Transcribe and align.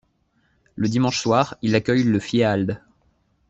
Le 0.75 0.87
dimanche 0.89 1.19
soir, 1.21 1.59
il 1.61 1.75
accueille 1.75 2.01
le 2.01 2.17
Fieald. 2.17 2.81